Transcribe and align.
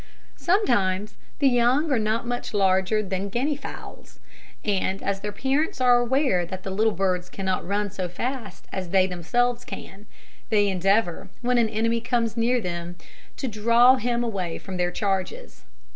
Sometimes 0.39 1.15
the 1.37 1.47
young 1.47 1.91
are 1.91 1.99
not 1.99 2.25
much 2.25 2.55
larger 2.55 3.03
than 3.03 3.29
Guinea 3.29 3.55
fowls; 3.55 4.19
and 4.65 5.03
as 5.03 5.19
their 5.19 5.31
parents 5.31 5.79
are 5.79 5.99
aware 5.99 6.43
that 6.43 6.63
the 6.63 6.71
little 6.71 6.91
birds 6.93 7.29
cannot 7.29 7.67
run 7.67 7.91
so 7.91 8.09
fast 8.09 8.65
as 8.71 8.89
they 8.89 9.05
themselves 9.05 9.63
can, 9.63 10.07
they 10.49 10.69
endeavour, 10.69 11.29
when 11.41 11.59
an 11.59 11.69
enemy 11.69 12.01
comes 12.01 12.35
near, 12.35 12.59
to 12.63 13.47
draw 13.47 13.97
him 13.97 14.23
away 14.23 14.57
from 14.57 14.77
their 14.77 14.89
charges. 14.89 15.65